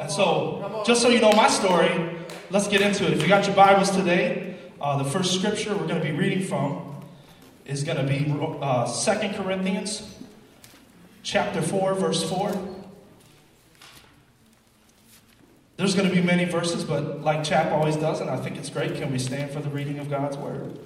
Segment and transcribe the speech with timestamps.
[0.00, 1.90] And so, just so you know my story,
[2.50, 3.12] let's get into it.
[3.12, 6.42] If you got your Bibles today, uh, the first scripture we're going to be reading
[6.42, 7.02] from
[7.66, 8.32] is going to be
[8.62, 10.14] uh, 2 Corinthians
[11.22, 12.50] chapter 4, verse 4.
[15.76, 18.70] There's going to be many verses, but like Chap always does, and I think it's
[18.70, 20.78] great, can we stand for the reading of God's Word?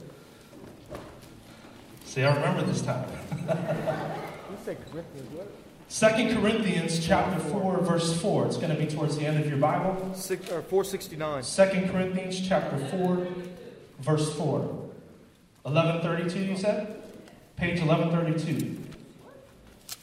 [2.05, 3.09] See, I remember this time.
[5.89, 8.46] Second Corinthians chapter 4, verse 4.
[8.46, 10.12] It's going to be towards the end of your Bible.
[10.14, 11.43] Six, or 469.
[11.43, 13.27] Second Corinthians chapter 4,
[14.01, 14.59] verse 4.
[15.62, 17.02] 1132, you said?
[17.57, 18.79] Page 1132.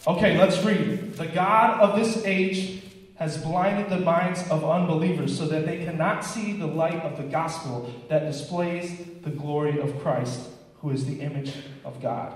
[0.07, 1.13] Okay, let's read.
[1.13, 2.83] The God of this age
[3.15, 7.23] has blinded the minds of unbelievers so that they cannot see the light of the
[7.23, 11.53] gospel that displays the glory of Christ, who is the image
[11.85, 12.33] of God.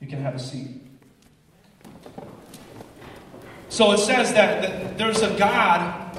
[0.00, 0.89] You can have a seat.
[3.70, 6.18] So it says that, that there's a God,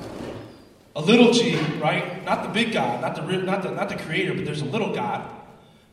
[0.96, 2.24] a little g, right?
[2.24, 4.96] Not the big God, not the, not, the, not the creator, but there's a little
[4.96, 5.30] God.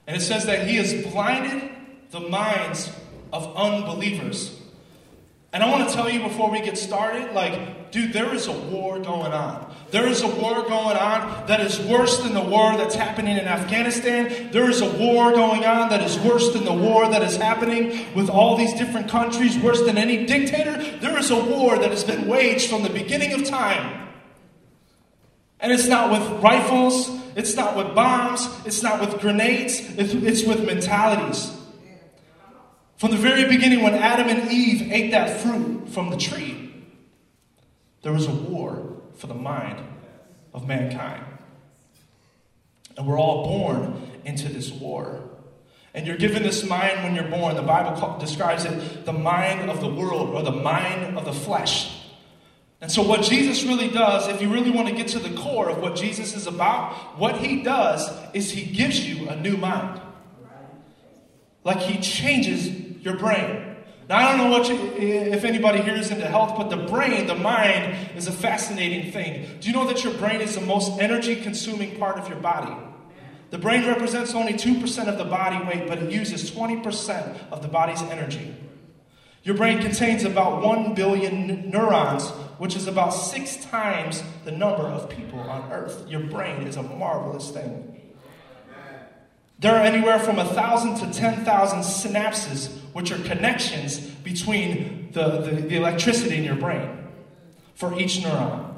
[0.06, 1.70] And it says that he has blinded
[2.12, 2.90] the minds
[3.32, 4.58] of unbelievers.
[5.52, 8.52] And I want to tell you before we get started like, dude, there is a
[8.52, 9.74] war going on.
[9.90, 13.46] There is a war going on that is worse than the war that's happening in
[13.46, 14.50] Afghanistan.
[14.52, 18.14] There is a war going on that is worse than the war that is happening
[18.14, 20.97] with all these different countries, worse than any dictator.
[21.18, 24.08] Is a war that has been waged from the beginning of time.
[25.58, 30.44] And it's not with rifles, it's not with bombs, it's not with grenades, it's, it's
[30.44, 31.52] with mentalities.
[32.96, 36.72] From the very beginning, when Adam and Eve ate that fruit from the tree,
[38.02, 39.84] there was a war for the mind
[40.54, 41.24] of mankind.
[42.96, 45.27] And we're all born into this war.
[45.98, 47.56] And you're given this mind when you're born.
[47.56, 51.92] The Bible describes it the mind of the world or the mind of the flesh.
[52.80, 55.68] And so, what Jesus really does, if you really want to get to the core
[55.68, 60.00] of what Jesus is about, what he does is he gives you a new mind.
[61.64, 62.68] Like he changes
[63.04, 63.74] your brain.
[64.08, 67.26] Now, I don't know what you, if anybody here is into health, but the brain,
[67.26, 69.48] the mind, is a fascinating thing.
[69.58, 72.87] Do you know that your brain is the most energy consuming part of your body?
[73.50, 77.68] The brain represents only 2% of the body weight, but it uses 20% of the
[77.68, 78.54] body's energy.
[79.42, 82.28] Your brain contains about 1 billion neurons,
[82.58, 86.06] which is about six times the number of people on earth.
[86.08, 87.94] Your brain is a marvelous thing.
[89.60, 95.76] There are anywhere from 1,000 to 10,000 synapses, which are connections between the, the, the,
[95.76, 96.88] electricity in your brain
[97.74, 98.72] for each neuron.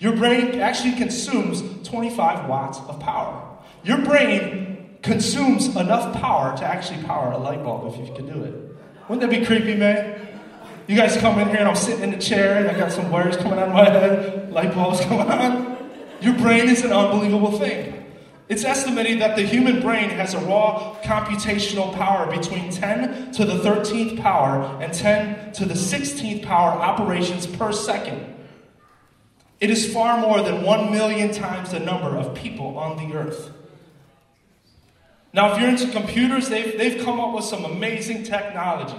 [0.00, 3.45] Your brain actually consumes 25 watts of power.
[3.86, 8.42] Your brain consumes enough power to actually power a light bulb if you can do
[8.42, 8.52] it.
[9.08, 10.40] Wouldn't that be creepy, man?
[10.88, 13.12] You guys come in here and I'm sitting in the chair and I got some
[13.12, 15.92] wires coming out of my head, light bulbs coming on.
[16.20, 18.04] Your brain is an unbelievable thing.
[18.48, 23.54] It's estimated that the human brain has a raw computational power between 10 to the
[23.54, 28.34] 13th power and 10 to the 16th power operations per second.
[29.60, 33.52] It is far more than 1 million times the number of people on the earth.
[35.36, 38.96] Now, if you're into computers, they've, they've come up with some amazing technology.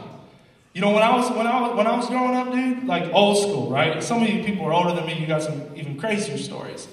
[0.75, 3.11] You know, when I was when I was when I was growing up, dude, like
[3.11, 4.03] old school, right?
[4.03, 5.17] Some of you people are older than me.
[5.17, 6.87] You got some even crazier stories.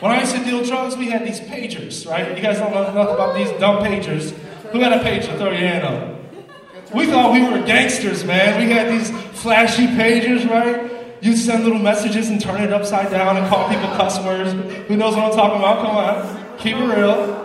[0.00, 2.36] When I used to deal drugs, we had these pagers, right?
[2.36, 4.32] You guys don't know nothing about these dumb pagers.
[4.72, 5.38] Who had a pager?
[5.38, 6.94] Throw your hand up.
[6.94, 8.60] We thought we were gangsters, man.
[8.60, 9.10] We had these
[9.40, 11.22] flashy pagers, right?
[11.22, 13.88] You'd send little messages and turn it upside down and call people
[14.26, 14.52] words.
[14.88, 15.78] Who knows what I'm talking about?
[15.78, 16.58] Come on.
[16.58, 17.41] Keep it real.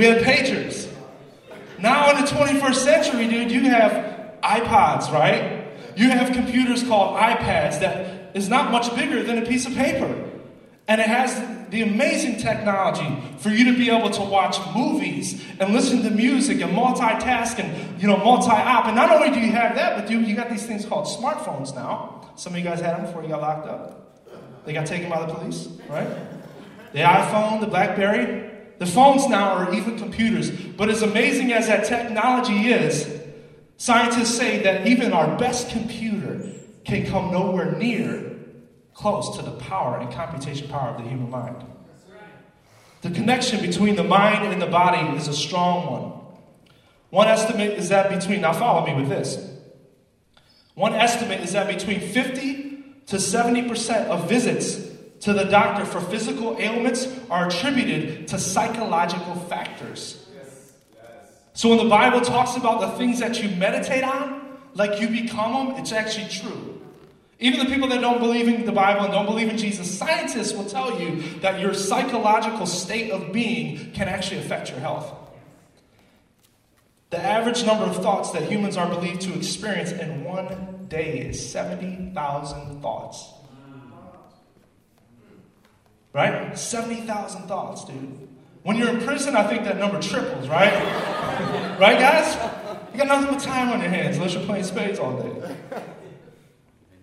[0.00, 0.90] We had pagers.
[1.78, 5.66] Now in the 21st century, dude, you have iPods, right?
[5.94, 10.30] You have computers called iPads that is not much bigger than a piece of paper.
[10.88, 15.74] And it has the amazing technology for you to be able to watch movies and
[15.74, 18.86] listen to music and multitask and you know multi-op.
[18.86, 21.74] And not only do you have that, but dude, you got these things called smartphones
[21.74, 22.32] now.
[22.36, 24.64] Some of you guys had them before you got locked up.
[24.64, 26.08] They got taken by the police, right?
[26.94, 28.50] The iPhone, the BlackBerry,
[28.80, 30.50] the phones now are even computers.
[30.50, 33.06] But as amazing as that technology is,
[33.76, 36.50] scientists say that even our best computer
[36.86, 38.38] can come nowhere near
[38.94, 41.62] close to the power and computation power of the human mind.
[43.02, 46.12] The connection between the mind and the body is a strong one.
[47.10, 49.46] One estimate is that between, now follow me with this.
[50.74, 54.89] One estimate is that between 50 to 70% of visits
[55.20, 60.26] to the doctor for physical ailments are attributed to psychological factors.
[61.52, 65.66] So when the Bible talks about the things that you meditate on, like you become
[65.66, 66.80] them, it's actually true.
[67.38, 70.52] Even the people that don't believe in the Bible and don't believe in Jesus, scientists
[70.52, 75.12] will tell you that your psychological state of being can actually affect your health.
[77.10, 81.50] The average number of thoughts that humans are believed to experience in one day is
[81.50, 83.24] 70,000 thoughts.
[86.12, 86.58] Right?
[86.58, 88.28] 70,000 thoughts, dude.
[88.62, 90.72] When you're in prison, I think that number triples, right?
[91.80, 92.34] right, guys?
[92.92, 95.56] You got nothing but time on your hands unless you're playing spades all day.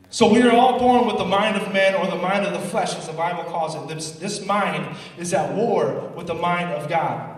[0.10, 2.68] So we are all born with the mind of man or the mind of the
[2.70, 3.88] flesh, as the Bible calls it.
[3.94, 7.38] This, this mind is at war with the mind of God.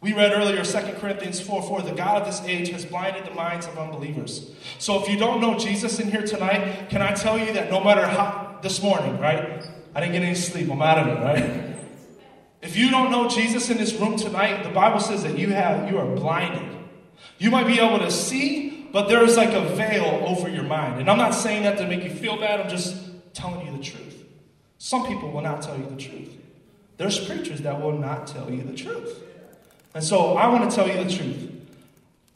[0.00, 3.34] We read earlier 2 Corinthians 4 4, the God of this age has blinded the
[3.34, 4.50] minds of unbelievers.
[4.78, 7.82] So if you don't know Jesus in here tonight, can I tell you that no
[7.82, 9.64] matter how, this morning, right?
[9.94, 11.76] I didn't get any sleep, I'm out of it, right?
[12.62, 15.90] If you don't know Jesus in this room tonight, the Bible says that you have
[15.90, 16.68] you are blinded.
[17.38, 21.00] You might be able to see, but there is like a veil over your mind.
[21.00, 22.96] And I'm not saying that to make you feel bad, I'm just
[23.34, 24.24] telling you the truth.
[24.78, 26.30] Some people will not tell you the truth.
[26.98, 29.22] There's preachers that will not tell you the truth.
[29.94, 31.50] And so I want to tell you the truth.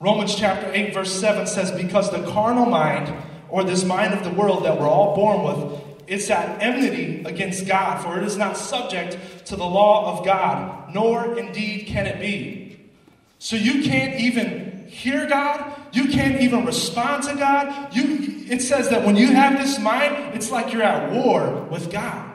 [0.01, 3.13] Romans chapter 8, verse 7 says, Because the carnal mind,
[3.49, 7.67] or this mind of the world that we're all born with, it's at enmity against
[7.67, 12.21] God, for it is not subject to the law of God, nor indeed can it
[12.21, 12.91] be.
[13.39, 17.95] So you can't even hear God, you can't even respond to God.
[17.95, 21.91] You, it says that when you have this mind, it's like you're at war with
[21.91, 22.33] God.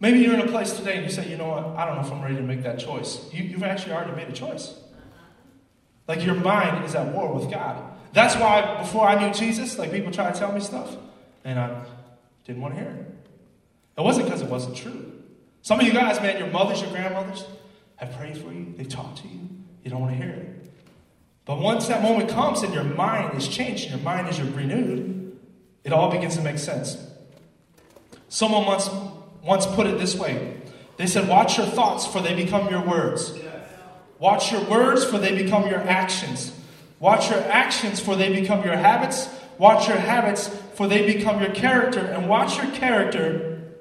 [0.00, 2.02] Maybe you're in a place today and you say, you know what, I don't know
[2.02, 3.28] if I'm ready to make that choice.
[3.32, 4.74] You, you've actually already made a choice.
[6.06, 7.82] Like your mind is at war with God.
[8.12, 10.96] That's why before I knew Jesus, like people try to tell me stuff,
[11.48, 11.82] and I
[12.44, 13.30] didn't want to hear it.
[13.96, 15.12] It wasn't because it wasn't true.
[15.62, 17.46] Some of you guys, man, your mothers, your grandmothers
[17.96, 19.40] have prayed for you, they've talked to you,
[19.82, 20.70] you don't want to hear it.
[21.46, 25.38] But once that moment comes and your mind is changed, your mind is renewed,
[25.84, 26.96] it all begins to make sense.
[28.28, 28.90] Someone once
[29.42, 30.54] once put it this way
[30.98, 33.32] they said, Watch your thoughts, for they become your words.
[34.18, 36.52] Watch your words, for they become your actions.
[36.98, 39.28] Watch your actions, for they become your habits.
[39.58, 42.00] Watch your habits, for they become your character.
[42.00, 43.74] And watch your character,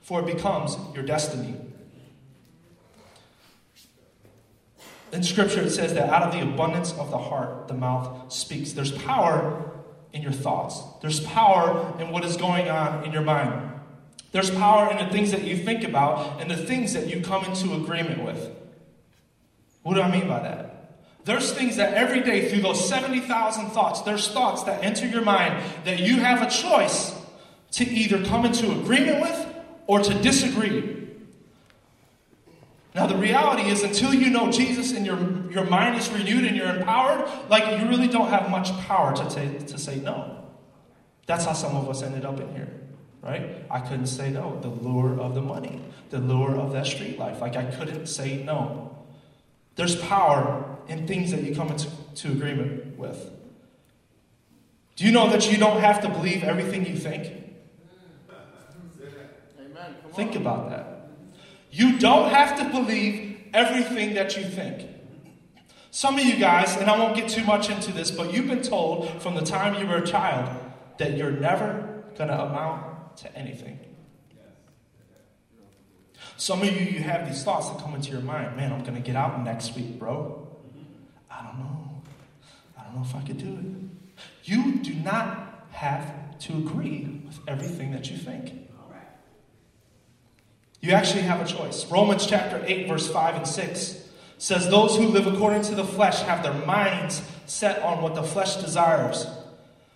[0.00, 1.56] for it becomes your destiny.
[5.12, 8.72] In Scripture, it says that out of the abundance of the heart, the mouth speaks.
[8.72, 9.70] There's power
[10.12, 13.72] in your thoughts, there's power in what is going on in your mind.
[14.30, 17.44] There's power in the things that you think about and the things that you come
[17.44, 18.50] into agreement with.
[19.84, 20.73] What do I mean by that?
[21.24, 25.62] There's things that every day through those 70,000 thoughts, there's thoughts that enter your mind
[25.84, 27.14] that you have a choice
[27.72, 29.54] to either come into agreement with
[29.86, 31.08] or to disagree.
[32.94, 35.18] Now, the reality is, until you know Jesus and your,
[35.50, 39.28] your mind is renewed and you're empowered, like you really don't have much power to,
[39.28, 40.44] t- to say no.
[41.26, 42.70] That's how some of us ended up in here
[43.24, 43.64] right?
[43.70, 44.58] I couldn't say no.
[44.60, 45.80] The lure of the money,
[46.10, 47.40] the lure of that street life.
[47.40, 48.96] Like I couldn't say no.
[49.76, 53.30] There's power in things that you come into to agreement with.
[54.96, 57.32] Do you know that you don't have to believe everything you think?
[59.58, 59.94] Amen.
[60.14, 61.08] Think about that.
[61.70, 64.88] You don't have to believe everything that you think.
[65.90, 68.62] Some of you guys, and I won't get too much into this, but you've been
[68.62, 70.48] told from the time you were a child
[70.98, 73.78] that you're never going to amount to anything.
[76.36, 78.56] Some of you, you have these thoughts that come into your mind.
[78.56, 80.43] Man, I'm going to get out next week, bro.
[81.36, 82.02] I don't know.
[82.78, 84.20] I don't know if I could do it.
[84.44, 88.64] You do not have to agree with everything that you think.
[90.84, 91.86] You actually have a choice.
[91.86, 96.20] Romans chapter 8, verse 5 and 6 says, Those who live according to the flesh
[96.20, 99.26] have their minds set on what the flesh desires.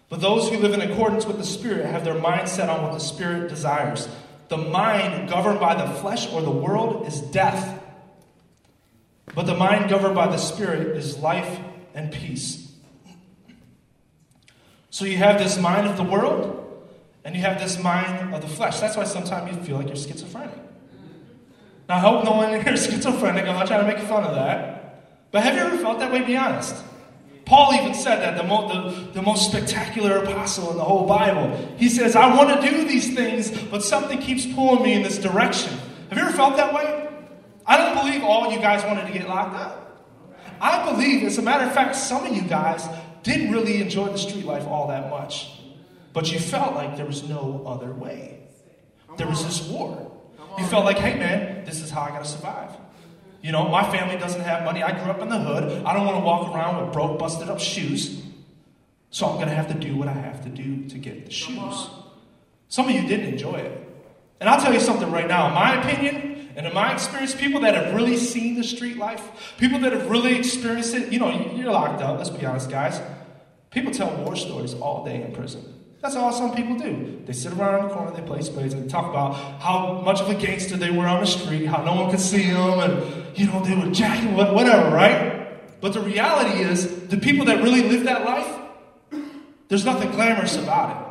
[0.08, 2.94] But those who live in accordance with the Spirit have their mind set on what
[2.94, 4.08] the Spirit desires.
[4.48, 7.77] The mind governed by the flesh or the world is death,
[9.34, 11.60] but the mind governed by the Spirit is life
[11.94, 12.72] and peace.
[14.90, 16.54] So you have this mind of the world,
[17.24, 18.80] and you have this mind of the flesh.
[18.80, 20.58] That's why sometimes you feel like you're schizophrenic.
[21.88, 23.44] Now, I hope no one here is schizophrenic.
[23.44, 25.04] I'm not trying to make fun of that.
[25.30, 26.22] But have you ever felt that way?
[26.22, 26.74] Be honest.
[27.44, 31.56] Paul even said that, the, mo- the, the most spectacular apostle in the whole Bible.
[31.78, 35.18] He says, I want to do these things, but something keeps pulling me in this
[35.18, 35.72] direction.
[36.10, 36.97] Have you ever felt that way?
[37.68, 39.84] I don't believe all you guys wanted to get locked up.
[40.60, 42.88] I believe, as a matter of fact, some of you guys
[43.22, 45.60] didn't really enjoy the street life all that much.
[46.14, 48.40] But you felt like there was no other way.
[49.18, 50.10] There was this war.
[50.58, 52.70] You felt like, hey man, this is how I gotta survive.
[53.42, 54.82] You know, my family doesn't have money.
[54.82, 55.84] I grew up in the hood.
[55.84, 58.22] I don't want to walk around with broke, busted up shoes.
[59.10, 61.88] So I'm to have to do what I have to do to get the shoes.
[62.68, 63.87] Some of you didn't enjoy it.
[64.40, 65.48] And I'll tell you something right now.
[65.48, 69.54] In my opinion, and in my experience, people that have really seen the street life,
[69.58, 73.00] people that have really experienced it, you know, you're locked up, let's be honest, guys.
[73.70, 75.62] People tell war stories all day in prison.
[76.00, 77.22] That's all some people do.
[77.26, 80.30] They sit around the corner, they play spades, and they talk about how much of
[80.30, 83.46] a gangster they were on the street, how no one could see them, and, you
[83.46, 85.80] know, they were jacking, whatever, right?
[85.80, 89.22] But the reality is, the people that really live that life,
[89.68, 91.07] there's nothing glamorous about it.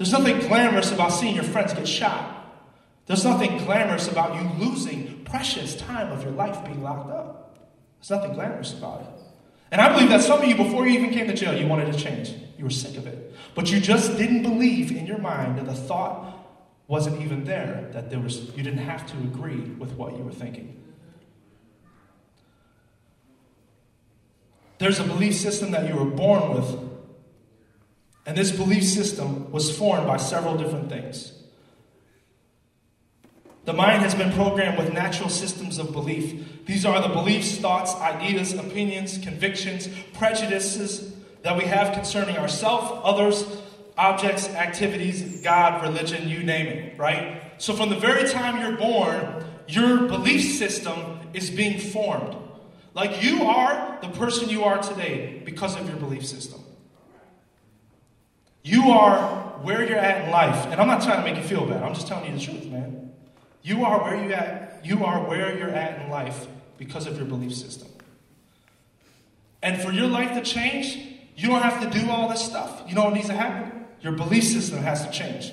[0.00, 2.56] There's nothing glamorous about seeing your friends get shot.
[3.04, 7.68] There's nothing glamorous about you losing precious time of your life being locked up.
[7.98, 9.22] There's nothing glamorous about it.
[9.70, 11.92] And I believe that some of you, before you even came to jail, you wanted
[11.92, 12.32] to change.
[12.56, 13.34] You were sick of it.
[13.54, 16.34] But you just didn't believe in your mind that the thought
[16.88, 20.32] wasn't even there, that there was you didn't have to agree with what you were
[20.32, 20.82] thinking.
[24.78, 26.89] There's a belief system that you were born with.
[28.26, 31.32] And this belief system was formed by several different things.
[33.64, 36.64] The mind has been programmed with natural systems of belief.
[36.66, 43.44] These are the beliefs, thoughts, ideas, opinions, convictions, prejudices that we have concerning ourselves, others,
[43.96, 47.42] objects, activities, God, religion, you name it, right?
[47.58, 52.36] So from the very time you're born, your belief system is being formed.
[52.94, 56.60] Like you are the person you are today because of your belief system.
[58.62, 60.66] You are where you're at in life.
[60.66, 61.82] And I'm not trying to make you feel bad.
[61.82, 63.12] I'm just telling you the truth, man.
[63.62, 66.46] You are where you at you are where you're at in life
[66.78, 67.88] because of your belief system.
[69.62, 70.96] And for your life to change,
[71.36, 72.82] you don't have to do all this stuff.
[72.86, 73.84] You know what needs to happen?
[74.00, 75.52] Your belief system has to change.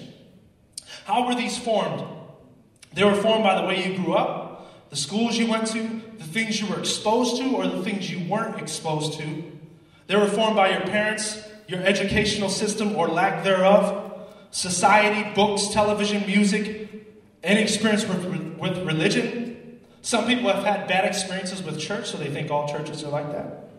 [1.05, 2.05] How were these formed?
[2.93, 6.23] They were formed by the way you grew up, the schools you went to, the
[6.23, 9.43] things you were exposed to, or the things you weren't exposed to.
[10.07, 16.25] They were formed by your parents, your educational system or lack thereof, society, books, television,
[16.25, 16.89] music,
[17.43, 18.25] any experience with,
[18.57, 19.79] with religion.
[20.01, 23.31] Some people have had bad experiences with church, so they think all churches are like
[23.31, 23.69] that.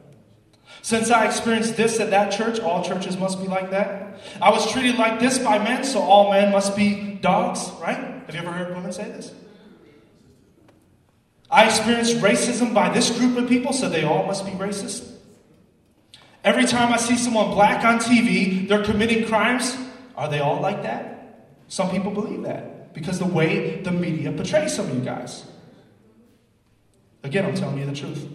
[0.82, 4.20] Since I experienced this at that church, all churches must be like that.
[4.40, 7.96] I was treated like this by men, so all men must be dogs, right?
[7.96, 9.32] Have you ever heard women say this?
[11.50, 15.17] I experienced racism by this group of people, so they all must be racist.
[16.48, 19.76] Every time I see someone black on TV, they're committing crimes.
[20.16, 21.44] Are they all like that?
[21.68, 25.44] Some people believe that because the way the media portrays some of you guys.
[27.22, 28.26] Again, I'm telling you the truth.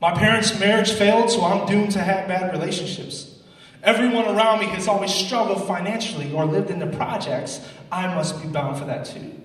[0.00, 3.42] My parents' marriage failed, so I'm doomed to have bad relationships.
[3.82, 7.60] Everyone around me has always struggled financially or lived in the projects.
[7.90, 9.42] I must be bound for that too.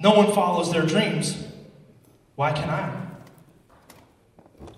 [0.00, 1.40] No one follows their dreams.
[2.34, 3.07] Why can I?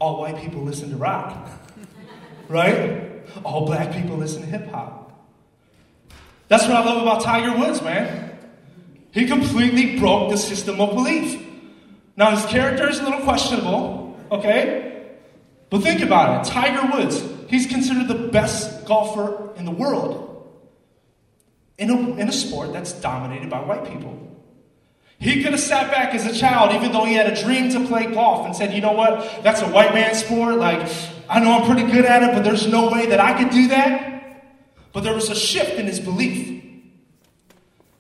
[0.01, 1.49] All white people listen to rock,
[2.49, 3.23] right?
[3.45, 5.29] All black people listen to hip hop.
[6.49, 8.39] That's what I love about Tiger Woods, man.
[9.13, 11.41] He completely broke the system of belief.
[12.17, 15.11] Now, his character is a little questionable, okay?
[15.69, 20.27] But think about it Tiger Woods, he's considered the best golfer in the world
[21.79, 24.30] in a, in a sport that's dominated by white people.
[25.21, 27.87] He could have sat back as a child, even though he had a dream to
[27.87, 29.43] play golf, and said, You know what?
[29.43, 30.57] That's a white man sport.
[30.57, 30.91] Like,
[31.29, 33.69] I know I'm pretty good at it, but there's no way that I could do
[33.69, 34.47] that.
[34.95, 36.65] But there was a shift in his belief.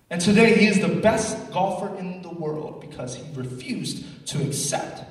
[0.09, 5.05] And today he is the best golfer in the world because he refused to accept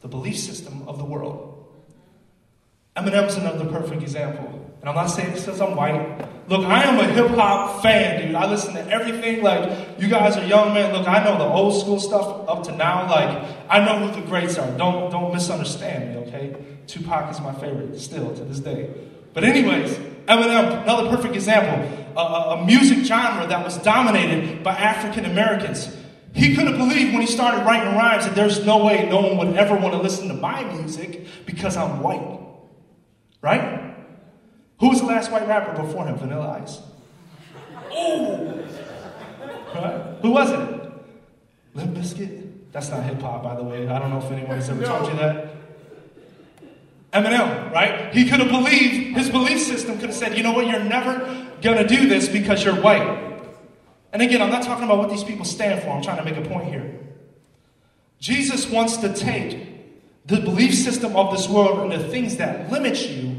[0.00, 1.51] the belief system of the world.
[2.96, 4.62] Eminem's another perfect example.
[4.80, 6.48] And I'm not saying this because I'm white.
[6.48, 8.34] Look, I am a hip hop fan, dude.
[8.34, 9.42] I listen to everything.
[9.42, 10.92] Like, you guys are young men.
[10.92, 13.08] Look, I know the old school stuff up to now.
[13.08, 14.66] Like, I know who the greats are.
[14.76, 16.56] Don't, don't misunderstand me, okay?
[16.88, 18.92] Tupac is my favorite still to this day.
[19.32, 19.96] But, anyways,
[20.26, 21.98] Eminem, another perfect example.
[22.16, 25.96] A, a music genre that was dominated by African Americans.
[26.34, 29.56] He couldn't believe when he started writing rhymes that there's no way no one would
[29.56, 32.41] ever want to listen to my music because I'm white.
[33.42, 33.94] Right?
[34.78, 36.16] Who was the last white rapper before him?
[36.16, 36.80] Vanilla Ice.
[37.90, 38.64] Oh!
[39.74, 40.16] Right?
[40.22, 40.92] Who was it?
[41.74, 42.42] Limp Bizkit.
[42.72, 43.86] That's not hip hop, by the way.
[43.86, 45.48] I don't know if anybody's ever told you that.
[47.12, 48.14] Eminem, right?
[48.14, 51.46] He could have believed, his belief system could have said, you know what, you're never
[51.60, 53.18] gonna do this because you're white.
[54.12, 56.36] And again, I'm not talking about what these people stand for, I'm trying to make
[56.36, 56.98] a point here.
[58.18, 63.10] Jesus wants to take the belief system of this world and the things that limit
[63.10, 63.31] you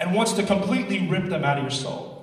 [0.00, 2.14] and wants to completely rip them out of your soul.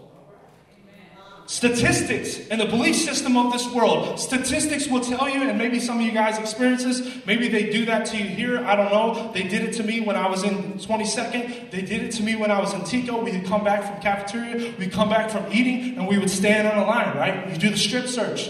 [1.51, 4.18] Statistics and the belief system of this world.
[4.18, 7.25] Statistics will tell you, and maybe some of you guys experience this.
[7.25, 8.63] Maybe they do that to you here.
[8.66, 9.34] I don't know.
[9.34, 11.70] They did it to me when I was in 22nd.
[11.70, 13.22] They did it to me when I was in Tico.
[13.22, 14.74] We would come back from cafeteria.
[14.80, 17.50] We'd come back from eating, and we would stand on a line, right?
[17.51, 18.50] You do the strip search.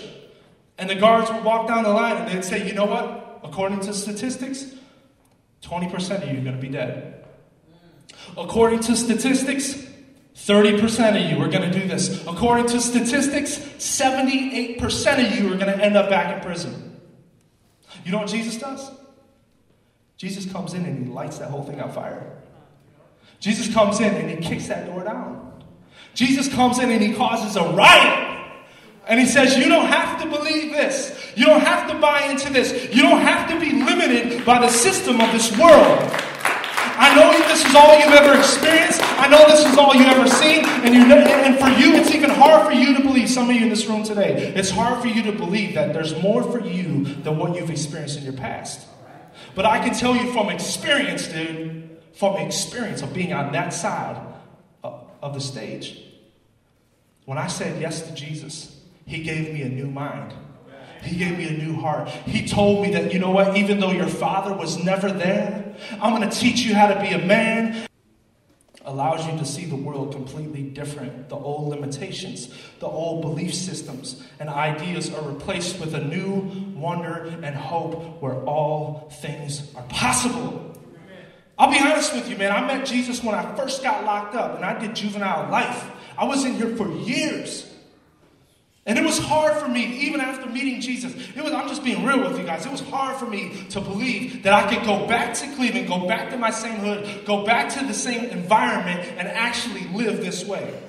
[0.78, 3.40] And the guards would walk down the line, and they'd say, you know what?
[3.44, 4.76] According to statistics,
[5.64, 7.11] 20% of you are going to be dead.
[8.38, 9.88] According to statistics,
[10.36, 12.26] 30% of you are going to do this.
[12.26, 14.80] According to statistics, 78%
[15.26, 17.00] of you are going to end up back in prison.
[18.06, 18.92] You know what Jesus does?
[20.18, 22.42] Jesus comes in and he lights that whole thing on fire.
[23.40, 25.64] Jesus comes in and he kicks that door down.
[26.14, 28.28] Jesus comes in and he causes a riot.
[29.08, 31.34] And he says, You don't have to believe this.
[31.36, 32.94] You don't have to buy into this.
[32.94, 36.12] You don't have to be limited by the system of this world.
[37.02, 39.02] I know this is all you've ever experienced.
[39.02, 40.64] I know this is all you've ever seen.
[40.86, 43.28] And, you know, and for you, it's even hard for you to believe.
[43.28, 46.16] Some of you in this room today, it's hard for you to believe that there's
[46.22, 48.88] more for you than what you've experienced in your past.
[49.56, 54.22] But I can tell you from experience, dude, from experience of being on that side
[54.84, 56.04] of the stage,
[57.26, 60.34] when I said yes to Jesus, He gave me a new mind.
[61.02, 62.10] He gave me a new heart.
[62.10, 65.61] He told me that, you know what, even though your father was never there,
[66.02, 67.88] I'm going to teach you how to be a man.
[68.84, 71.30] Allows you to see the world completely different.
[71.30, 77.26] The old limitations, the old belief systems and ideas are replaced with a new wonder
[77.44, 80.76] and hope where all things are possible.
[81.60, 82.52] I'll be honest with you, man.
[82.52, 85.92] I met Jesus when I first got locked up and I did juvenile life.
[86.18, 87.71] I was in here for years.
[88.86, 91.14] And it was hard for me, even after meeting Jesus.
[91.36, 92.66] It was, I'm just being real with you guys.
[92.66, 96.08] It was hard for me to believe that I could go back to Cleveland, go
[96.08, 100.44] back to my same hood, go back to the same environment, and actually live this
[100.44, 100.82] way.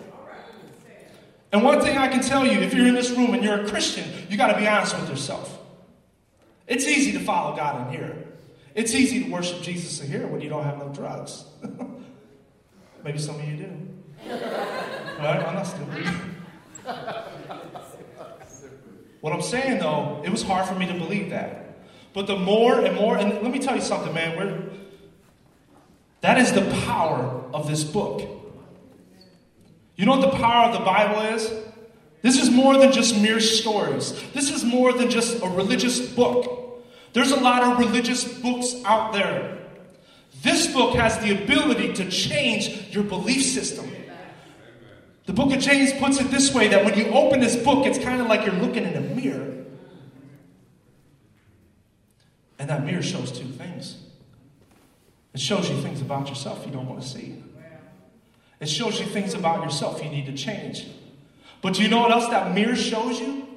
[1.52, 3.68] And one thing I can tell you, if you're in this room and you're a
[3.68, 5.58] Christian, you got to be honest with yourself.
[6.66, 8.24] It's easy to follow God in here.
[8.74, 11.44] It's easy to worship Jesus in here when you don't have no drugs.
[13.04, 13.88] Maybe some of you do.
[15.22, 15.46] Right?
[15.46, 16.10] I'm not stupid.
[19.22, 21.76] What I'm saying though, it was hard for me to believe that.
[22.12, 24.62] But the more and more, and let me tell you something, man, we're,
[26.22, 28.28] that is the power of this book.
[29.94, 31.48] You know what the power of the Bible is?
[32.22, 34.12] This is more than just mere stories.
[34.32, 36.82] This is more than just a religious book.
[37.12, 39.58] There's a lot of religious books out there.
[40.42, 43.88] This book has the ability to change your belief system.
[45.26, 47.98] The book of James puts it this way that when you open this book, it's
[47.98, 49.64] kind of like you're looking in a mirror.
[52.58, 53.98] And that mirror shows two things
[55.34, 57.42] it shows you things about yourself you don't want to see,
[58.60, 60.86] it shows you things about yourself you need to change.
[61.62, 63.48] But do you know what else that mirror shows you?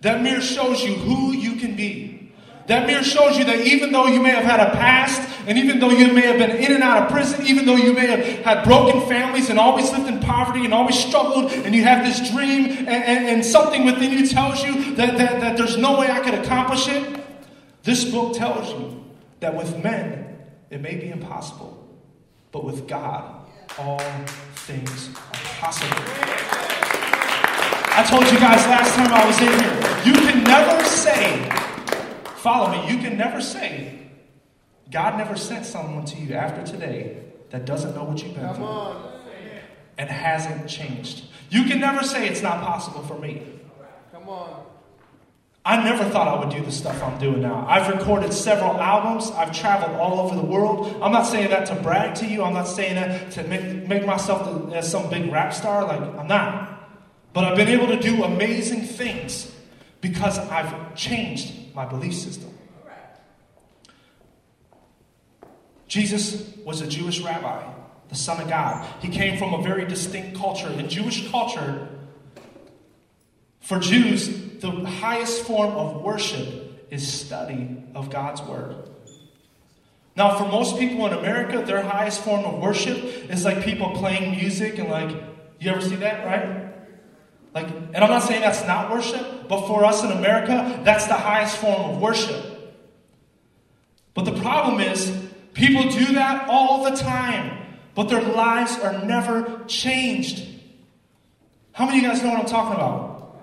[0.00, 2.05] That mirror shows you who you can be.
[2.66, 5.78] That mirror shows you that even though you may have had a past, and even
[5.78, 8.44] though you may have been in and out of prison, even though you may have
[8.44, 12.28] had broken families and always lived in poverty and always struggled, and you have this
[12.30, 16.10] dream, and, and, and something within you tells you that, that, that there's no way
[16.10, 17.24] I could accomplish it,
[17.84, 19.04] this book tells you
[19.38, 20.36] that with men,
[20.68, 21.86] it may be impossible,
[22.50, 23.46] but with God,
[23.78, 24.00] all
[24.66, 26.02] things are possible.
[27.98, 31.48] I told you guys last time I was in here, you can never say
[32.46, 33.98] follow me, you can never say,
[34.92, 38.54] God never sent someone to you after today that doesn't know what you've been Come
[38.54, 39.12] through on.
[39.98, 41.24] and hasn't changed.
[41.50, 43.42] You can never say it's not possible for me.
[44.12, 44.62] Come on.
[45.64, 47.66] I never thought I would do the stuff I'm doing now.
[47.68, 49.32] I've recorded several albums.
[49.32, 50.96] I've traveled all over the world.
[51.02, 52.44] I'm not saying that to brag to you.
[52.44, 55.84] I'm not saying that to make, make myself as some big rap star.
[55.84, 56.52] Like, I'm not.
[57.32, 59.50] But I've been able to do amazing things
[60.00, 62.52] because I've changed my belief system.
[65.88, 67.64] Jesus was a Jewish rabbi,
[68.08, 68.86] the Son of God.
[69.00, 70.68] He came from a very distinct culture.
[70.68, 71.88] In Jewish culture,
[73.60, 78.76] for Jews, the highest form of worship is study of God's Word.
[80.16, 82.96] Now, for most people in America, their highest form of worship
[83.30, 85.14] is like people playing music and like,
[85.60, 86.65] you ever see that, right?
[87.56, 91.14] Like, and I'm not saying that's not worship, but for us in America, that's the
[91.14, 92.44] highest form of worship.
[94.12, 95.10] But the problem is,
[95.54, 100.46] people do that all the time, but their lives are never changed.
[101.72, 103.40] How many of you guys know what I'm talking about?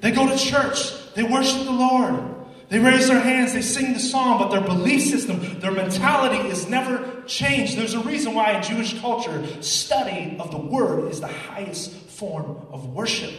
[0.00, 2.22] They go to church, they worship the Lord,
[2.68, 6.68] they raise their hands, they sing the song, but their belief system, their mentality is
[6.68, 7.76] never changed.
[7.76, 12.66] There's a reason why in Jewish culture, study of the word is the highest form
[12.72, 13.32] of worship.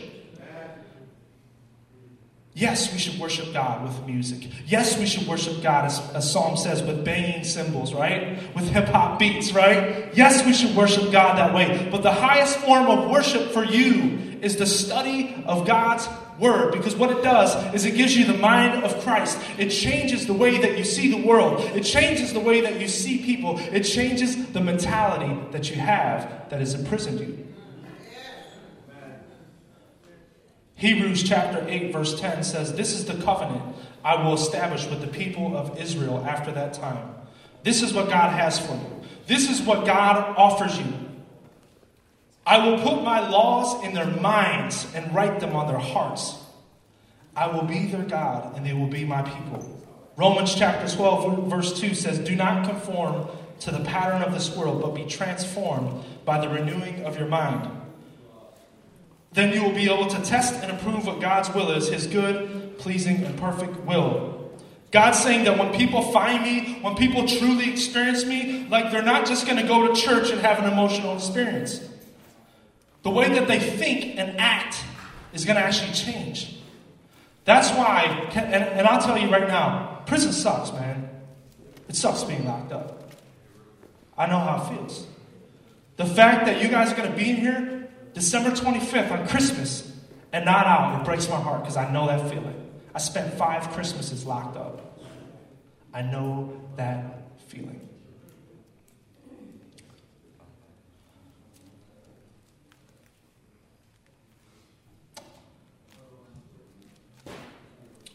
[2.54, 4.50] Yes, we should worship God with music.
[4.66, 8.38] Yes, we should worship God, as, as Psalm says, with banging cymbals, right?
[8.54, 10.10] With hip hop beats, right?
[10.14, 11.88] Yes, we should worship God that way.
[11.90, 16.72] But the highest form of worship for you is the study of God's Word.
[16.72, 19.38] Because what it does is it gives you the mind of Christ.
[19.58, 22.88] It changes the way that you see the world, it changes the way that you
[22.88, 27.49] see people, it changes the mentality that you have that has imprisoned you.
[30.80, 33.62] Hebrews chapter 8, verse 10 says, This is the covenant
[34.04, 37.16] I will establish with the people of Israel after that time.
[37.64, 39.02] This is what God has for you.
[39.28, 40.86] This is what God offers you.
[42.46, 46.36] I will put my laws in their minds and write them on their hearts.
[47.36, 49.86] I will be their God, and they will be my people.
[50.16, 53.28] Romans chapter 12, verse 2 says, Do not conform
[53.60, 57.70] to the pattern of this world, but be transformed by the renewing of your mind
[59.32, 62.78] then you will be able to test and approve what God's will is his good,
[62.80, 64.52] pleasing, and perfect will.
[64.92, 69.28] God's saying that when people find me, when people truly experience me, like they're not
[69.28, 71.88] just going to go to church and have an emotional experience.
[73.04, 74.84] The way that they think and act
[75.32, 76.58] is going to actually change.
[77.46, 81.10] That's why, and, and I'll tell you right now, prison sucks, man.
[81.88, 83.12] It sucks being locked up.
[84.18, 85.08] I know how it feels.
[85.98, 87.79] The fact that you guys are going to be in here
[88.14, 89.92] December 25th on Christmas
[90.32, 92.56] and not out, it breaks my heart because I know that feeling.
[92.94, 95.00] I spent five Christmases locked up.
[95.94, 97.90] I know that feeling.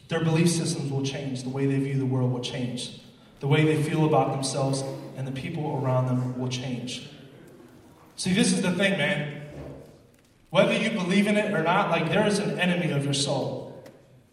[0.07, 1.43] Their belief systems will change.
[1.43, 3.01] The way they view the world will change.
[3.39, 4.83] The way they feel about themselves
[5.17, 7.09] and the people around them will change.
[8.15, 9.34] See, this is the thing, man.
[10.55, 13.83] Whether you believe in it or not, like there is an enemy of your soul.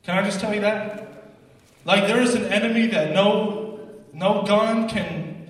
[0.05, 1.33] Can I just tell you that?
[1.85, 3.81] Like there is an enemy that no
[4.13, 5.49] no gun can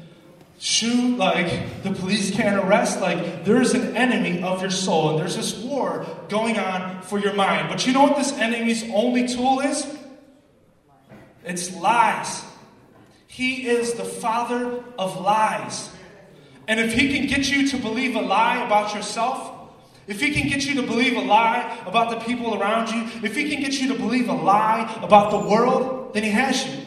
[0.59, 3.03] shoot, like the police can't arrest.
[3.03, 7.19] Like there is an enemy of your soul, and there's this war going on for
[7.19, 7.69] your mind.
[7.69, 9.87] But you know what this enemy's only tool is?
[11.45, 12.45] It's lies.
[13.27, 15.91] He is the father of lies.
[16.67, 19.52] And if he can get you to believe a lie about yourself,
[20.07, 23.37] if he can get you to believe a lie about the people around you, if
[23.37, 26.85] he can get you to believe a lie about the world, then he has you.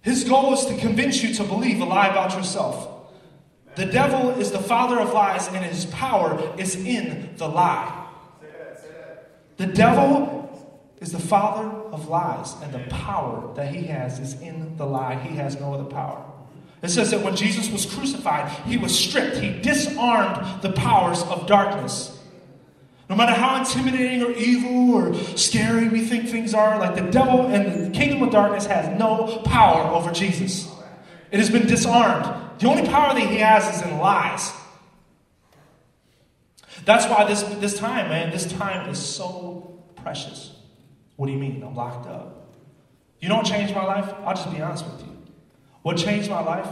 [0.00, 2.88] His goal is to convince you to believe a lie about yourself.
[3.76, 8.06] The devil is the father of lies, and his power is in the lie.
[9.56, 10.42] The devil
[11.00, 15.14] is the father of lies, and the power that he has is in the lie.
[15.16, 16.31] He has no other power.
[16.82, 19.36] It says that when Jesus was crucified, he was stripped.
[19.36, 22.18] He disarmed the powers of darkness.
[23.08, 27.46] No matter how intimidating or evil or scary we think things are, like the devil
[27.46, 30.68] and the kingdom of darkness has no power over Jesus.
[31.30, 32.24] It has been disarmed.
[32.58, 34.52] The only power that he has is in lies.
[36.84, 40.52] That's why this, this time, man, this time is so precious.
[41.16, 41.62] What do you mean?
[41.62, 42.56] I'm locked up.
[43.20, 44.12] You don't change my life?
[44.24, 45.11] I'll just be honest with you.
[45.82, 46.68] What changed my life?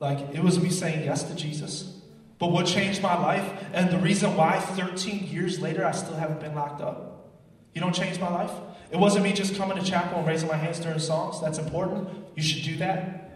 [0.00, 2.00] Like, it was me saying yes to Jesus.
[2.38, 6.40] But what changed my life, and the reason why 13 years later I still haven't
[6.40, 7.28] been locked up,
[7.74, 8.50] you don't change my life?
[8.90, 11.40] It wasn't me just coming to chapel and raising my hands during songs.
[11.40, 12.08] That's important.
[12.34, 13.30] You should do that.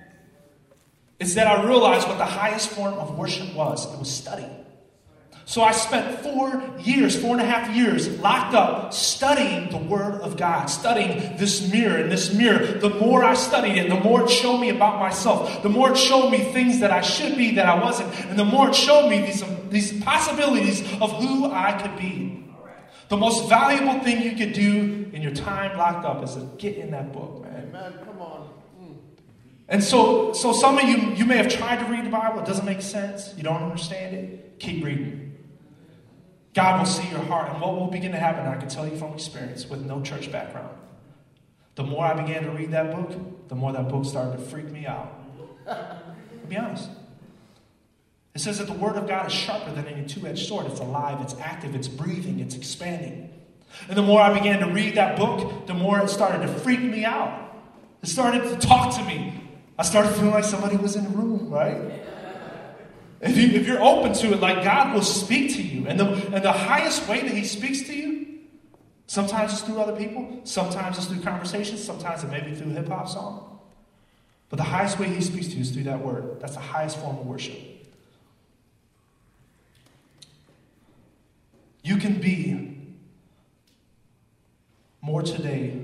[1.21, 4.47] It's that I realized what the highest form of worship was it was study.
[5.47, 10.23] So I spent four years, four and a half years locked up studying the Word
[10.23, 11.99] of God, studying this mirror.
[11.99, 15.63] And this mirror, the more I studied it, the more it showed me about myself,
[15.63, 18.45] the more it showed me things that I should be that I wasn't, and the
[18.45, 22.45] more it showed me these, these possibilities of who I could be.
[23.09, 26.77] The most valuable thing you could do in your time locked up is to get
[26.77, 27.69] in that book, man.
[27.69, 27.93] Amen.
[28.03, 28.49] Come on.
[28.81, 28.97] Mm.
[29.69, 32.41] And so, so some of you, you may have tried to read the Bible.
[32.41, 33.35] It doesn't make sense.
[33.37, 34.59] You don't understand it.
[34.59, 35.24] Keep reading.
[36.55, 37.51] God will see your heart.
[37.51, 40.31] And what will begin to happen, I can tell you from experience with no church
[40.31, 40.77] background.
[41.75, 44.71] The more I began to read that book, the more that book started to freak
[44.71, 45.13] me out.
[45.67, 46.89] to be honest.
[48.35, 50.67] It says that the Word of God is sharper than any two edged sword.
[50.67, 53.33] It's alive, it's active, it's breathing, it's expanding.
[53.89, 56.81] And the more I began to read that book, the more it started to freak
[56.81, 57.41] me out.
[58.03, 59.41] It started to talk to me.
[59.79, 61.77] I started feeling like somebody was in the room, right?
[63.25, 65.89] If, you, if you're open to it, like God will speak to you.
[65.89, 68.41] And the, and the highest way that He speaks to you,
[69.07, 72.89] sometimes it's through other people, sometimes it's through conversations, sometimes it may be through hip
[72.89, 73.55] hop song.
[74.51, 76.39] But the highest way he speaks to you is through that word.
[76.41, 77.59] That's the highest form of worship.
[81.83, 82.79] You can be
[85.01, 85.81] more today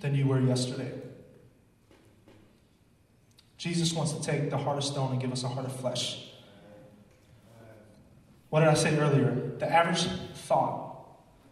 [0.00, 0.90] than you were yesterday.
[3.60, 6.26] Jesus wants to take the heart of stone and give us a heart of flesh.
[8.48, 9.52] What did I say earlier?
[9.58, 10.96] The average thought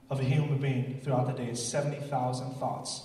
[0.09, 3.03] of a human being throughout the day is 70,000 thoughts.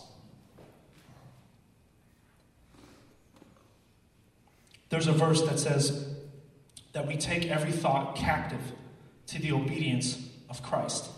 [4.87, 6.07] There's a verse that says
[6.93, 8.61] that we take every thought captive
[9.27, 10.17] to the obedience
[10.49, 11.09] of Christ.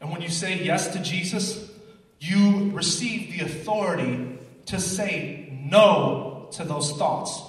[0.00, 1.68] And when you say yes to Jesus,
[2.20, 7.42] you receive the authority to say no to those thoughts.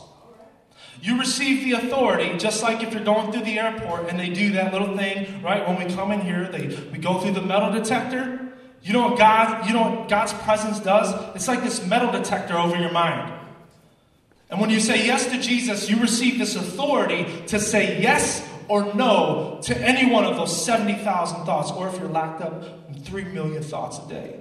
[1.01, 4.51] You receive the authority, just like if you're going through the airport and they do
[4.53, 5.65] that little thing, right?
[5.65, 8.47] When we come in here, they we go through the metal detector.
[8.81, 11.13] You know what God, you know what God's presence does?
[11.35, 13.33] It's like this metal detector over your mind.
[14.49, 18.93] And when you say yes to Jesus, you receive this authority to say yes or
[18.93, 23.25] no to any one of those 70,000 thoughts, or if you're locked up in 3
[23.25, 24.39] million thoughts a day.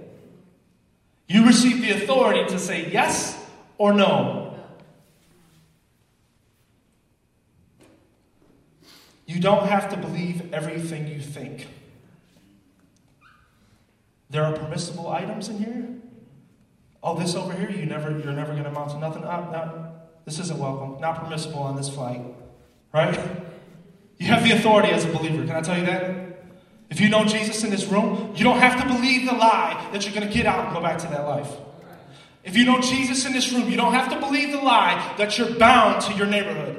[1.26, 4.47] You receive the authority to say yes or no.
[9.28, 11.68] You don't have to believe everything you think.
[14.30, 15.86] There are permissible items in here.
[17.02, 19.24] Oh, this over here, you never, you're never going to amount to nothing.
[19.24, 19.92] Ah, no,
[20.24, 20.98] this isn't welcome.
[20.98, 22.22] Not permissible on this flight.
[22.92, 23.20] Right?
[24.16, 25.44] You have the authority as a believer.
[25.44, 26.42] Can I tell you that?
[26.88, 30.06] If you know Jesus in this room, you don't have to believe the lie that
[30.06, 31.50] you're going to get out and go back to that life.
[32.44, 35.36] If you know Jesus in this room, you don't have to believe the lie that
[35.36, 36.77] you're bound to your neighborhood.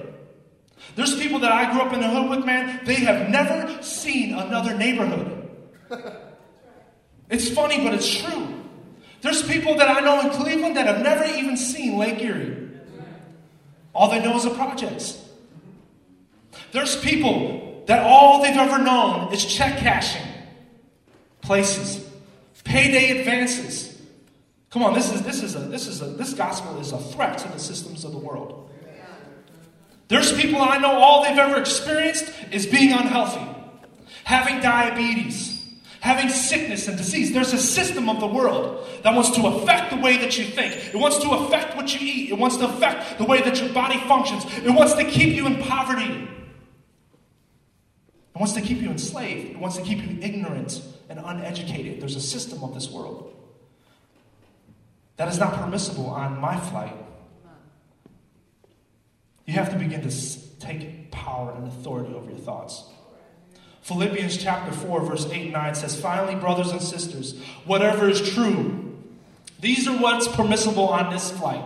[0.96, 4.34] There's people that I grew up in the hood with, man, they have never seen
[4.34, 5.50] another neighborhood.
[7.30, 8.48] It's funny, but it's true.
[9.22, 12.70] There's people that I know in Cleveland that have never even seen Lake Erie.
[13.94, 15.24] All they know is the projects.
[16.72, 20.26] There's people that all they've ever known is check cashing
[21.42, 22.08] places,
[22.64, 24.00] payday advances.
[24.70, 27.40] Come on, this is this is a this is a this gospel is a threat
[27.40, 28.69] to the systems of the world.
[30.10, 33.48] There's people I know all they've ever experienced is being unhealthy,
[34.24, 35.64] having diabetes,
[36.02, 37.32] having sickness and disease.
[37.32, 40.74] There's a system of the world that wants to affect the way that you think.
[40.74, 42.32] It wants to affect what you eat.
[42.32, 44.46] It wants to affect the way that your body functions.
[44.58, 46.28] It wants to keep you in poverty.
[48.34, 49.52] It wants to keep you enslaved.
[49.52, 52.02] It wants to keep you ignorant and uneducated.
[52.02, 53.32] There's a system of this world
[55.18, 56.96] that is not permissible on my flight
[59.50, 60.16] you have to begin to
[60.60, 62.84] take power and authority over your thoughts.
[63.82, 68.96] Philippians chapter 4, verse 8 and 9 says, Finally, brothers and sisters, whatever is true,
[69.60, 71.64] these are what's permissible on this flight.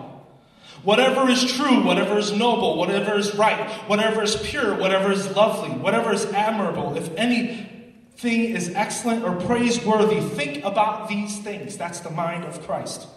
[0.83, 5.71] Whatever is true, whatever is noble, whatever is right, whatever is pure, whatever is lovely,
[5.71, 11.75] whatever is admirable, if anything is excellent or praiseworthy, think about these things.
[11.75, 13.07] That's the mind of Christ.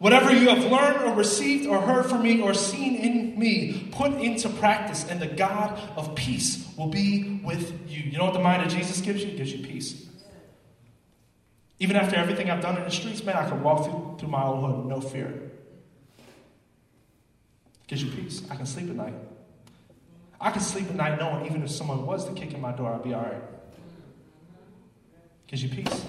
[0.00, 4.12] Whatever you have learned or received or heard from me or seen in me, put
[4.12, 8.04] into practice, and the God of peace will be with you.
[8.04, 9.28] You know what the mind of Jesus gives you?
[9.28, 10.06] It gives you peace.
[11.80, 14.42] Even after everything I've done in the streets, man, I can walk through, through my
[14.42, 15.50] old hood no fear.
[17.86, 18.42] Gives you peace.
[18.50, 19.14] I can sleep at night.
[20.40, 22.94] I can sleep at night knowing even if someone was to kick in my door,
[22.94, 23.42] I'd be all right.
[25.46, 26.06] Gives you peace.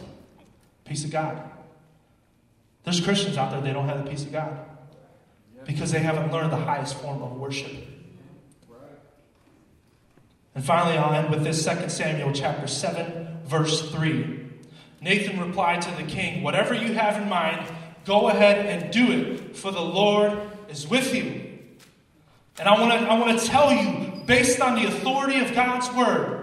[0.86, 1.51] Peace of God.
[2.84, 4.58] There's Christians out there, they don't have the peace of God
[5.66, 7.72] because they haven't learned the highest form of worship.
[10.54, 14.48] And finally, I'll end with this 2 Samuel chapter 7, verse 3.
[15.00, 17.66] Nathan replied to the king, Whatever you have in mind,
[18.06, 20.38] go ahead and do it, for the Lord
[20.70, 21.60] is with you.
[22.60, 25.90] And I want to I want to tell you, based on the authority of God's
[25.96, 26.41] word,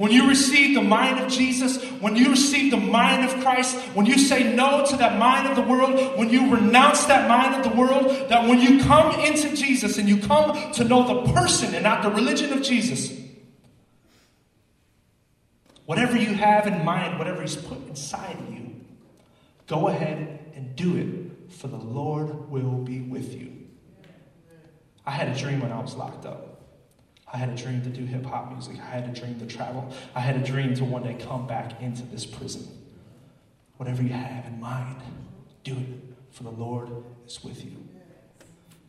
[0.00, 4.06] when you receive the mind of Jesus, when you receive the mind of Christ, when
[4.06, 7.70] you say no to that mind of the world, when you renounce that mind of
[7.70, 11.74] the world, that when you come into Jesus and you come to know the person
[11.74, 13.12] and not the religion of Jesus,
[15.84, 18.80] whatever you have in mind, whatever He's put inside of you,
[19.66, 23.52] go ahead and do it, for the Lord will be with you.
[25.04, 26.49] I had a dream when I was locked up.
[27.32, 28.76] I had a dream to do hip hop music.
[28.80, 29.92] I had a dream to travel.
[30.14, 32.66] I had a dream to one day come back into this prison.
[33.76, 34.96] Whatever you have in mind,
[35.64, 36.90] do it, for the Lord
[37.26, 37.72] is with you.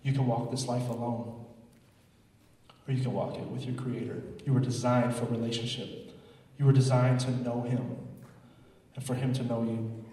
[0.04, 1.46] You can walk this life alone,
[2.88, 4.22] or you can walk it with your Creator.
[4.46, 6.12] You were designed for relationship,
[6.58, 7.98] you were designed to know Him,
[8.96, 10.04] and for Him to know you.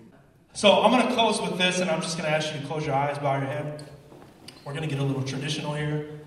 [0.53, 2.67] So I'm going to close with this, and I'm just going to ask you to
[2.67, 3.85] close your eyes, bow your head.
[4.65, 6.18] We're going to get a little traditional here.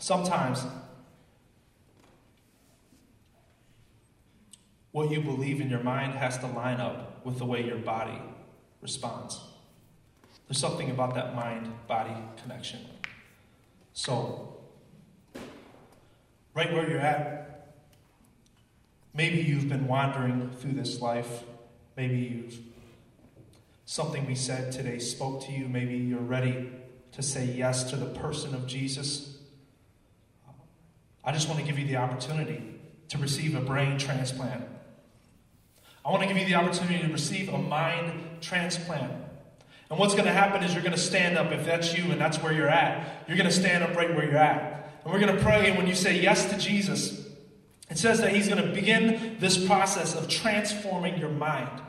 [0.00, 0.64] Sometimes,
[4.92, 8.18] what you believe in your mind has to line up with the way your body
[8.80, 9.38] responds.
[10.48, 12.80] There's something about that mind body connection.
[13.92, 14.56] So,
[16.54, 17.74] right where you're at,
[19.12, 21.44] maybe you've been wandering through this life.
[21.94, 22.58] Maybe you've
[23.84, 25.68] something we said today spoke to you.
[25.68, 26.70] Maybe you're ready
[27.12, 29.29] to say yes to the person of Jesus.
[31.24, 32.62] I just want to give you the opportunity
[33.08, 34.64] to receive a brain transplant.
[36.04, 39.12] I want to give you the opportunity to receive a mind transplant.
[39.90, 42.20] And what's going to happen is you're going to stand up if that's you and
[42.20, 43.24] that's where you're at.
[43.26, 44.92] You're going to stand up right where you're at.
[45.04, 45.68] And we're going to pray.
[45.68, 47.26] And when you say yes to Jesus,
[47.90, 51.82] it says that He's going to begin this process of transforming your mind.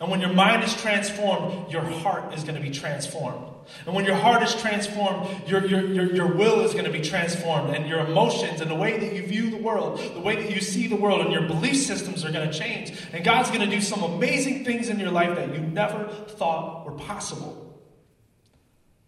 [0.00, 3.53] And when your mind is transformed, your heart is going to be transformed.
[3.86, 7.00] And when your heart is transformed, your, your, your, your will is going to be
[7.00, 10.50] transformed, and your emotions and the way that you view the world, the way that
[10.50, 12.92] you see the world, and your belief systems are going to change.
[13.12, 16.84] And God's going to do some amazing things in your life that you never thought
[16.84, 17.60] were possible.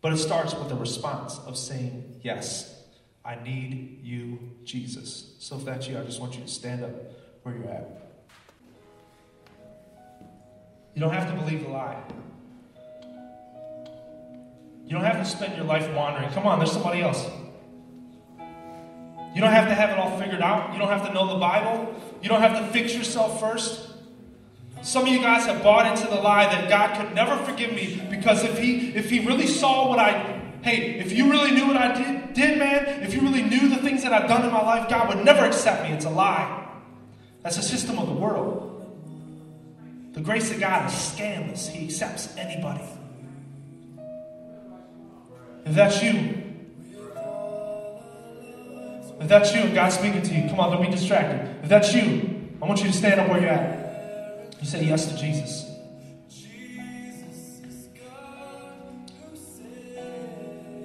[0.00, 2.72] But it starts with a response of saying, Yes,
[3.24, 5.34] I need you, Jesus.
[5.40, 6.92] So if that's you, I just want you to stand up
[7.42, 8.06] where you're at.
[10.94, 12.00] You don't have to believe the lie.
[14.86, 16.30] You don't have to spend your life wandering.
[16.30, 17.28] Come on, there's somebody else.
[19.34, 20.72] You don't have to have it all figured out.
[20.72, 21.94] You don't have to know the Bible.
[22.22, 23.90] You don't have to fix yourself first.
[24.82, 28.00] Some of you guys have bought into the lie that God could never forgive me
[28.08, 31.76] because if he if he really saw what I hey, if you really knew what
[31.76, 34.62] I did, did man, if you really knew the things that I've done in my
[34.62, 35.90] life, God would never accept me.
[35.90, 36.66] It's a lie.
[37.42, 38.72] That's a system of the world.
[40.12, 41.68] The grace of God is scandalous.
[41.68, 42.82] He accepts anybody.
[45.66, 46.42] If that's you,
[49.18, 51.56] if that's you God's speaking to you, come on, don't be distracted.
[51.64, 54.56] If that's you, I want you to stand up where you're at.
[54.60, 55.64] You say yes to Jesus.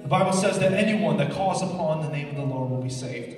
[0.02, 2.90] The Bible says that anyone that calls upon the name of the Lord will be
[2.90, 3.36] saved.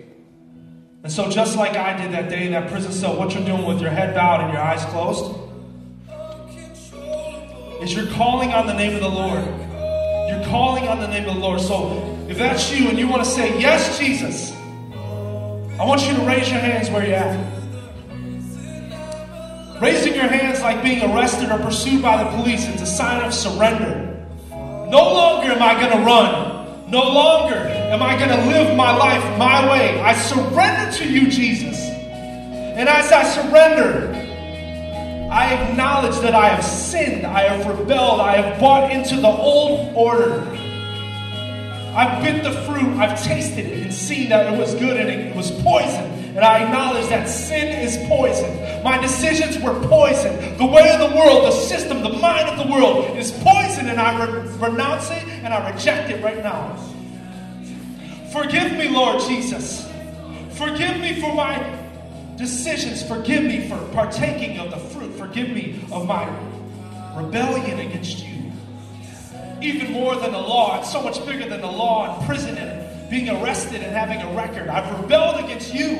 [1.03, 3.67] And so, just like I did that day in that prison cell, what you're doing
[3.67, 5.39] with your head bowed and your eyes closed
[7.83, 9.74] is you're calling on the name of the Lord.
[10.35, 11.61] You're calling on the name of the Lord.
[11.61, 14.53] So if that's you and you want to say, Yes, Jesus,
[15.79, 17.53] I want you to raise your hands where you're at.
[19.81, 23.33] Raising your hands like being arrested or pursued by the police, it's a sign of
[23.33, 24.27] surrender.
[24.51, 26.91] No longer am I going to run.
[26.91, 30.01] No longer am I going to live my life my way.
[30.01, 31.79] I surrender to you, Jesus.
[31.79, 34.24] And as I surrender,
[35.35, 39.93] I acknowledge that I have sinned, I have rebelled, I have bought into the old
[39.97, 40.47] order.
[41.93, 45.35] I've bit the fruit, I've tasted it and seen that it was good and it
[45.35, 46.05] was poison.
[46.37, 48.85] And I acknowledge that sin is poison.
[48.85, 50.57] My decisions were poison.
[50.57, 54.01] The way of the world, the system, the mind of the world is poison, and
[54.01, 56.77] I re- renounce it and I reject it right now.
[58.31, 59.85] Forgive me, Lord Jesus.
[60.51, 61.81] Forgive me for my
[62.37, 63.03] decisions.
[63.03, 65.04] Forgive me for partaking of the fruit.
[65.35, 66.29] Forgive me of my
[67.17, 68.53] rebellion against you.
[69.61, 73.11] Even more than the law, it's so much bigger than the law and prison and
[73.11, 74.69] being arrested and having a record.
[74.69, 75.97] I've rebelled against you.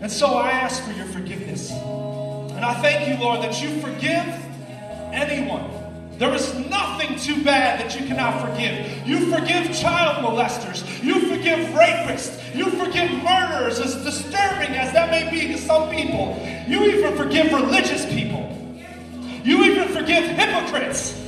[0.00, 1.72] And so I ask for your forgiveness.
[1.72, 4.28] And I thank you, Lord, that you forgive
[5.12, 5.68] anyone
[6.18, 9.06] there is nothing too bad that you cannot forgive.
[9.06, 11.02] You forgive child molesters.
[11.02, 12.40] You forgive rapists.
[12.54, 16.38] You forgive murderers, as disturbing as that may be to some people.
[16.68, 18.48] You even forgive religious people.
[19.42, 21.20] You even forgive hypocrites.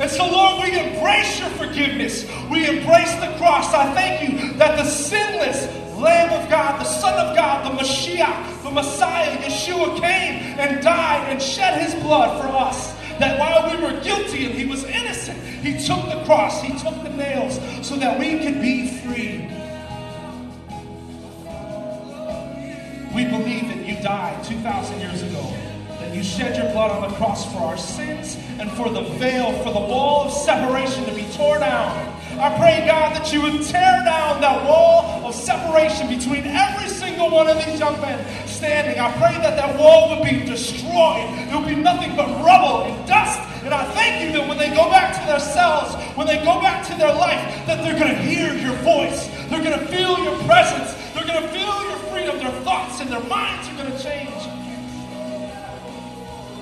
[0.00, 2.24] And so, Lord, we embrace your forgiveness.
[2.50, 3.72] We embrace the cross.
[3.72, 5.66] I thank you that the sinless
[5.96, 11.30] Lamb of God, the Son of God, the Mashiach, the Messiah, Yeshua came and died
[11.30, 15.38] and shed his blood for us that while we were guilty and he was innocent,
[15.40, 19.48] he took the cross, he took the nails so that we could be free.
[23.14, 25.52] We believe that you died 2,000 years ago,
[26.00, 29.52] that you shed your blood on the cross for our sins and for the veil,
[29.62, 32.20] for the wall of separation to be torn down.
[32.38, 37.30] I pray, God, that you would tear down that wall of separation between every single
[37.30, 38.18] one of these young men
[38.48, 38.98] standing.
[38.98, 41.30] I pray that that wall would be destroyed.
[41.46, 43.38] There would be nothing but rubble and dust.
[43.62, 46.60] And I thank you that when they go back to their cells, when they go
[46.60, 49.28] back to their life, that they're going to hear your voice.
[49.48, 50.92] They're going to feel your presence.
[51.14, 52.38] They're going to feel your freedom.
[52.38, 54.42] Their thoughts and their minds are going to change.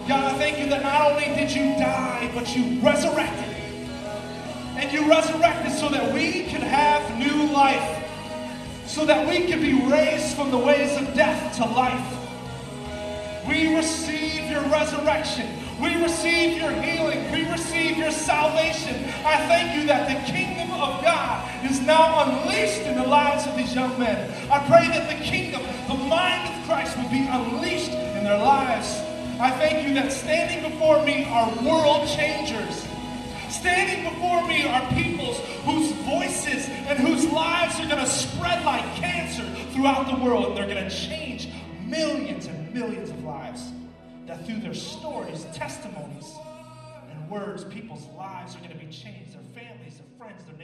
[0.06, 3.51] God, I thank you that not only did you die, but you resurrected.
[4.82, 8.04] And you resurrected so that we can have new life,
[8.84, 12.18] so that we can be raised from the ways of death to life.
[13.46, 15.48] We receive your resurrection.
[15.80, 17.30] We receive your healing.
[17.30, 19.04] We receive your salvation.
[19.24, 23.56] I thank you that the kingdom of God is now unleashed in the lives of
[23.56, 24.32] these young men.
[24.50, 28.98] I pray that the kingdom, the mind of Christ, will be unleashed in their lives.
[29.38, 32.84] I thank you that standing before me are world changers.
[33.52, 38.82] Standing before me are peoples whose voices and whose lives are going to spread like
[38.94, 40.46] cancer throughout the world.
[40.46, 41.48] And they're going to change
[41.84, 43.70] millions and millions of lives.
[44.26, 46.34] That through their stories, testimonies,
[47.10, 49.34] and words, people's lives are going to be changed.
[49.34, 50.61] Their families, their friends, their